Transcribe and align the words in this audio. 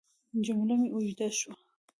جمله 0.45 0.73
مې 0.79 0.89
اوږده 0.95 1.27
شوه. 1.37 1.55